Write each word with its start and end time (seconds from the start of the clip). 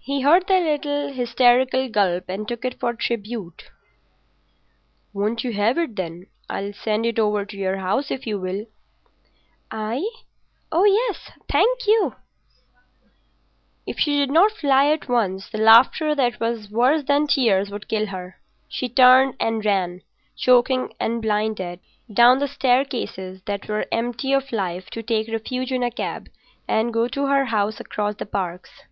He 0.00 0.20
heard 0.20 0.46
the 0.48 0.60
little 0.60 1.10
hysterical 1.14 1.88
gulp 1.88 2.24
and 2.28 2.46
took 2.46 2.62
it 2.62 2.78
for 2.78 2.92
tribute. 2.92 3.70
"Won't 5.14 5.44
you 5.44 5.54
have 5.54 5.78
it, 5.78 5.96
then? 5.96 6.26
I'll 6.50 6.74
send 6.74 7.06
it 7.06 7.18
over 7.18 7.46
to 7.46 7.56
your 7.56 7.78
house 7.78 8.10
if 8.10 8.26
you 8.26 8.38
will." 8.38 8.66
"I? 9.70 10.06
Oh 10.70 10.84
yes—thank 10.84 11.86
you. 11.86 12.10
Ha! 12.10 12.16
ha!" 12.74 13.08
If 13.86 13.98
she 13.98 14.18
did 14.18 14.30
not 14.30 14.50
fly 14.52 14.88
at 14.92 15.08
once 15.08 15.48
the 15.48 15.56
laughter 15.56 16.14
that 16.14 16.38
was 16.38 16.68
worse 16.70 17.02
than 17.04 17.26
tears 17.26 17.70
would 17.70 17.88
kill 17.88 18.08
her. 18.08 18.42
She 18.68 18.90
turned 18.90 19.36
and 19.40 19.64
ran, 19.64 20.02
choking 20.36 20.92
and 21.00 21.22
blinded, 21.22 21.80
down 22.12 22.40
the 22.40 22.46
staircases 22.46 23.40
that 23.46 23.68
were 23.68 23.86
empty 23.90 24.34
of 24.34 24.52
life 24.52 24.90
to 24.90 25.02
take 25.02 25.28
refuge 25.32 25.72
in 25.72 25.82
a 25.82 25.90
cab 25.90 26.28
and 26.68 26.92
go 26.92 27.08
to 27.08 27.24
her 27.28 27.46
house 27.46 27.80
across 27.80 28.14
the 28.16 28.26
Parks. 28.26 28.82